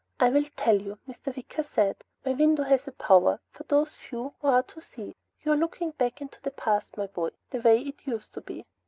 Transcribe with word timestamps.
"I 0.19 0.29
will 0.29 0.45
tell 0.57 0.81
you," 0.81 0.97
Mr. 1.07 1.35
Wicker 1.35 1.61
said. 1.61 1.97
"My 2.25 2.33
window 2.33 2.63
has 2.63 2.87
a 2.87 2.91
power 2.91 3.39
for 3.51 3.61
those 3.65 3.97
few 3.97 4.33
who 4.41 4.47
are 4.47 4.63
to 4.63 4.81
see. 4.81 5.13
You 5.43 5.51
are 5.51 5.55
looking 5.57 5.91
back 5.91 6.21
into 6.21 6.41
the 6.41 6.49
past, 6.49 6.97
my 6.97 7.05
boy. 7.05 7.29
The 7.51 7.61
way 7.61 7.81
it 7.83 8.07
used 8.07 8.33
to 8.33 8.41
be." 8.41 8.65